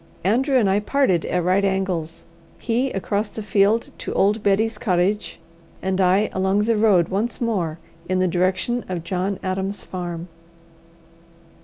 Andrew 0.23 0.57
and 0.57 0.67
I 0.67 0.79
parted 0.79 1.25
at 1.25 1.43
right 1.43 1.63
angles; 1.63 2.25
he 2.57 2.89
across 2.91 3.29
the 3.29 3.43
field 3.43 3.91
to 3.99 4.11
old 4.13 4.41
Betty's 4.41 4.79
cottage, 4.79 5.39
and 5.79 6.01
I 6.01 6.27
along 6.33 6.63
the 6.63 6.75
road 6.75 7.09
once 7.09 7.39
more 7.39 7.77
in 8.09 8.17
the 8.17 8.27
direction 8.27 8.83
of 8.89 9.03
John 9.03 9.37
Adam's 9.43 9.83
farm. 9.83 10.27